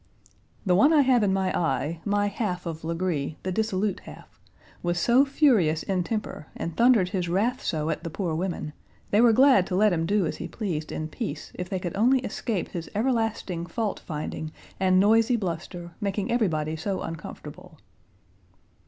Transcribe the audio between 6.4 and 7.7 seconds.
and thundered his wrath